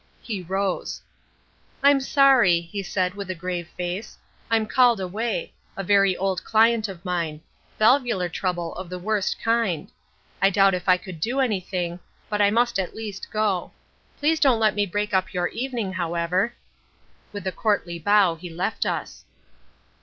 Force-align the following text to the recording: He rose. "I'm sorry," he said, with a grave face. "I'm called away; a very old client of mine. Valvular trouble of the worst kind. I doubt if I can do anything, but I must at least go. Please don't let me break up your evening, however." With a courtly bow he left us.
He 0.23 0.41
rose. 0.41 0.99
"I'm 1.83 1.99
sorry," 1.99 2.59
he 2.59 2.81
said, 2.81 3.13
with 3.13 3.29
a 3.29 3.35
grave 3.35 3.67
face. 3.77 4.17
"I'm 4.49 4.65
called 4.65 4.99
away; 4.99 5.53
a 5.77 5.83
very 5.83 6.17
old 6.17 6.43
client 6.43 6.87
of 6.87 7.05
mine. 7.05 7.39
Valvular 7.77 8.27
trouble 8.27 8.73
of 8.77 8.89
the 8.89 8.97
worst 8.97 9.39
kind. 9.39 9.91
I 10.41 10.49
doubt 10.49 10.73
if 10.73 10.89
I 10.89 10.97
can 10.97 11.19
do 11.19 11.39
anything, 11.39 11.99
but 12.31 12.41
I 12.41 12.49
must 12.49 12.79
at 12.79 12.95
least 12.95 13.29
go. 13.29 13.73
Please 14.17 14.39
don't 14.39 14.59
let 14.59 14.73
me 14.73 14.87
break 14.87 15.13
up 15.13 15.35
your 15.35 15.49
evening, 15.49 15.93
however." 15.93 16.55
With 17.31 17.45
a 17.45 17.51
courtly 17.51 17.99
bow 17.99 18.33
he 18.33 18.49
left 18.49 18.87
us. 18.87 19.23